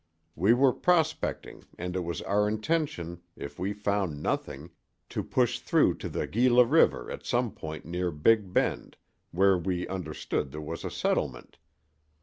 We 0.35 0.55
were 0.55 0.73
prospecting 0.73 1.65
and 1.77 1.95
it 1.95 1.99
was 1.99 2.23
our 2.23 2.47
intention, 2.47 3.21
if 3.35 3.59
we 3.59 3.71
found 3.71 4.19
nothing, 4.23 4.71
to 5.09 5.21
push 5.21 5.59
through 5.59 5.97
to 5.99 6.09
the 6.09 6.25
Gila 6.25 6.65
river 6.65 7.11
at 7.11 7.23
some 7.23 7.51
point 7.51 7.85
near 7.85 8.09
Big 8.09 8.51
Bend, 8.51 8.97
where 9.29 9.59
we 9.59 9.87
understood 9.87 10.49
there 10.49 10.59
was 10.59 10.83
a 10.83 10.89
settlement. 10.89 11.59